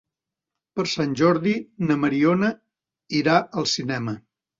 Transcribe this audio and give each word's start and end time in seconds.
Per 0.77 0.85
Sant 0.93 1.11
Jordi 1.19 1.53
na 1.89 1.97
Mariona 2.05 2.49
irà 3.21 3.37
al 3.63 3.69
cinema. 3.75 4.17